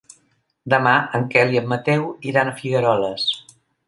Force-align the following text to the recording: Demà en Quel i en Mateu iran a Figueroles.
Demà 0.73 0.93
en 1.19 1.27
Quel 1.35 1.53
i 1.55 1.59
en 1.61 1.67
Mateu 1.73 2.07
iran 2.31 2.49
a 2.49 2.55
Figueroles. 2.63 3.27